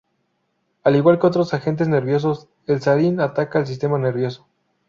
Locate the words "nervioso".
3.99-4.47